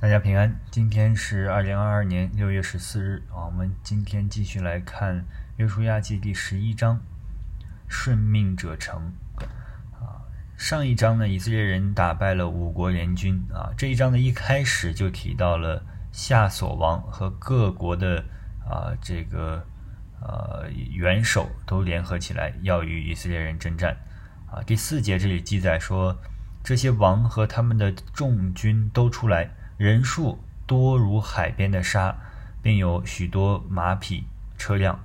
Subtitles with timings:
[0.00, 3.44] 大家平安，今天是二零二二年六月十四日啊。
[3.44, 5.14] 我们今天继续来看
[5.58, 6.98] 《约书亚记》第十一章，
[7.86, 9.12] 顺命者成
[9.92, 10.24] 啊。
[10.56, 13.68] 上一章呢，以色列人打败了五国联军啊。
[13.76, 18.24] 这一章的一开始就提到了夏所王和各国的
[18.66, 19.62] 啊这个
[20.22, 23.94] 呃元首都联合起来要与以色列人征战
[24.50, 24.62] 啊。
[24.62, 26.18] 第四节这里记载说，
[26.64, 29.50] 这些王和他们的众军都出来。
[29.80, 32.14] 人数多如海边的沙，
[32.60, 34.26] 并有许多马匹
[34.58, 35.00] 车辆。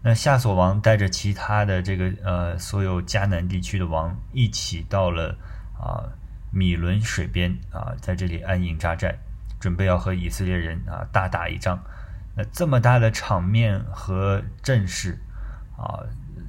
[0.00, 5.36] 那夏所王带着其他的这个呃所有迦南地区的王一起到了
[5.76, 6.06] 啊
[6.52, 9.12] 米伦水边啊，在这里安营扎寨，
[9.58, 11.82] 准备要和以色列人啊大打一仗。
[12.36, 15.18] 那这么大的场面和阵势
[15.76, 15.98] 啊，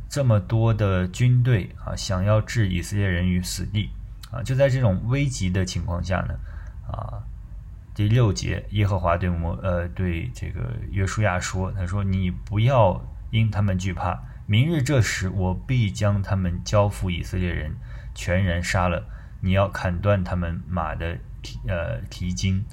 [0.08, 3.90] 这么多的军队啊，想要置以色列人于死地
[4.30, 6.36] 啊，就在这种危急的情况下呢。
[7.96, 17.76] 第六节，耶和华对摩呃对这个约书亚说：“他说你不要因他们惧怕，明日这时我必将他们交付以色列人，
[18.16, 19.06] 全然杀了。
[19.42, 22.66] 你要砍断他们马的蹄呃蹄筋，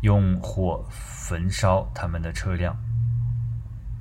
[0.00, 2.76] 用火焚烧他们的车辆。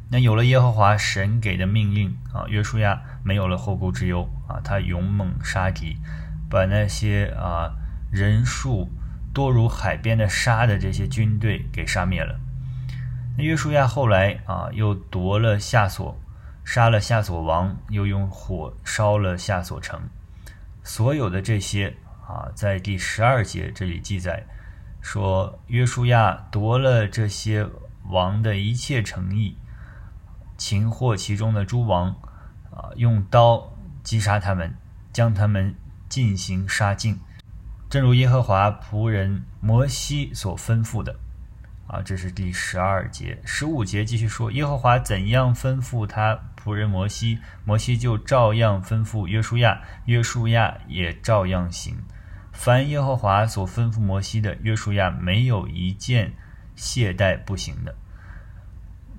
[0.10, 5.98] 那有了耶和华神给的命令啊，约书亚没有了后顾之忧啊，他勇猛杀敌，
[6.50, 7.76] 把那些啊
[8.12, 8.90] 人数。”
[9.34, 12.40] 多如海边的沙的这些军队给杀灭了。
[13.36, 16.18] 那约书亚后来啊，又夺了夏所，
[16.64, 20.00] 杀了夏所王，又用火烧了夏所城。
[20.84, 21.96] 所有的这些
[22.28, 24.46] 啊，在第十二节这里记载
[25.02, 27.68] 说，约书亚夺了这些
[28.10, 29.58] 王的一切诚意，
[30.58, 32.16] 擒获其中的诸王
[32.70, 33.74] 啊，用刀
[34.04, 34.76] 击杀他们，
[35.12, 35.74] 将他们
[36.08, 37.20] 进行杀尽。
[37.94, 41.16] 正如耶和华仆人摩西所吩咐的，
[41.86, 51.96] 啊，这是第十二节、十五节继续说，耶和华怎样吩咐他仆人摩西，摩西就照样吩咐约书亚，约书亚也照样行。
[52.52, 56.34] 凡耶和华所吩咐摩西的，约书亚没有一件
[56.76, 57.94] 懈怠不行的。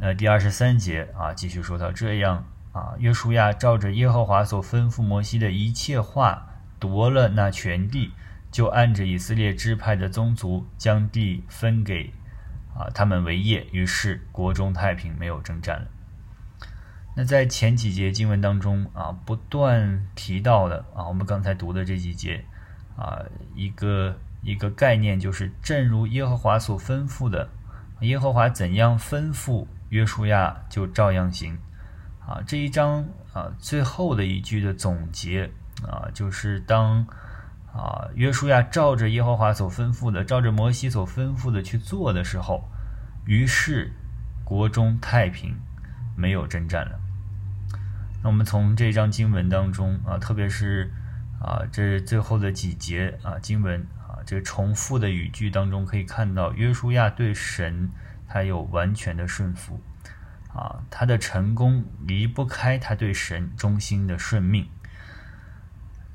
[0.00, 6.48] 那第二十三节啊，继续说到这样啊，约书亚照着耶和华所吩咐摩西的一切话，
[6.80, 8.10] 夺了那全地。
[8.54, 12.12] 就按着以色列支派的宗族，将地分给
[12.72, 15.88] 啊他们为业，于是国中太平，没有征战了。
[17.16, 22.44] 那在前几节经文当中啊，不断提到的啊，我们刚才读的这几节
[22.96, 23.24] 啊，
[23.56, 27.48] 一个一个概念就是，正如耶和华所吩咐的，
[28.02, 31.58] 耶和华怎样吩咐约书亚，就照样行。
[32.24, 35.50] 啊，这一章啊最后的一句的总结
[35.82, 37.04] 啊，就是当。
[37.76, 42.70] 啊，约书亚照着耶和华所吩咐的，照着摩西所吩咐的去做的时候，
[43.26, 43.92] 于是
[44.44, 45.56] 国中太平，
[46.16, 47.00] 没有征战了。
[48.22, 50.92] 那我们从这章经文当中啊，特别是
[51.40, 57.90] 啊这最后的几节啊经文啊这重复的语句当中，可以看到约书亚对神
[58.28, 59.82] 他有完全的顺服
[60.54, 64.68] 啊，他的成功离不开他对神忠心的顺命。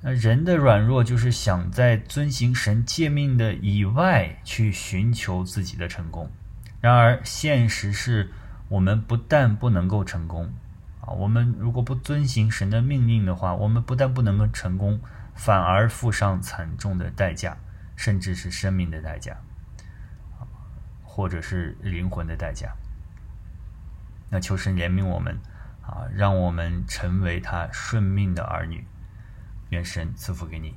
[0.02, 6.32] 那人的软弱就是想在遵行神诫命的以外去寻求自己的成功，
[6.80, 8.32] 然而现实是
[8.70, 10.54] 我们不但不能够成功，
[11.02, 15.02] 啊，我们如果不遵行神的命令的话，我们不但不能够成功，
[15.36, 17.58] 反而付上惨重的代价，
[17.98, 19.36] 甚至是生命的代价，
[21.04, 22.74] 或者是灵魂的代价。
[24.30, 25.38] 那求神怜悯我们，
[25.82, 28.86] 啊，让我们成为他顺命的儿女。
[29.70, 30.74] 愿神赐福给你。